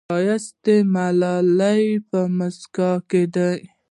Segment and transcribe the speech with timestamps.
[0.09, 3.59] ښایست د ملالې په موسکا کې دی